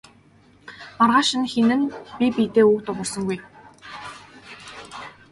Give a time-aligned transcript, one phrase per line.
[0.97, 3.39] Маргааш нь хэн нь бие биедээ үг дуугарсангүй.